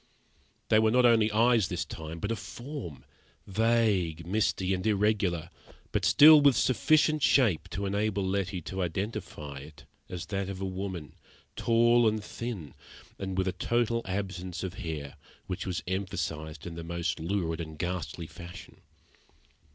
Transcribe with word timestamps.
There 0.69 0.81
were 0.81 0.89
not 0.89 1.05
only 1.05 1.31
eyes, 1.31 1.67
this 1.67 1.85
time, 1.85 2.17
but 2.17 2.31
a 2.31 2.35
form, 2.35 3.05
vague, 3.45 4.25
misty, 4.25 4.73
and 4.73 4.83
irregular, 4.87 5.51
but 5.91 6.05
still 6.05 6.41
with 6.41 6.55
sufficient 6.57 7.21
shape 7.21 7.69
to 7.69 7.85
enable 7.85 8.27
Letty 8.27 8.61
to 8.61 8.81
identify 8.81 9.59
it 9.59 9.85
as 10.09 10.25
that 10.25 10.49
of 10.49 10.59
a 10.59 10.65
woman, 10.65 11.13
tall 11.55 12.07
and 12.07 12.23
thin, 12.23 12.73
and 13.19 13.37
with 13.37 13.47
a 13.47 13.51
total 13.51 14.01
absence 14.05 14.63
of 14.63 14.73
hair, 14.81 15.17
which 15.45 15.67
was 15.67 15.83
emphasised 15.85 16.65
in 16.65 16.73
the 16.73 16.83
most 16.83 17.19
lurid 17.19 17.61
and 17.61 17.77
ghastly 17.77 18.25
fashion. 18.25 18.77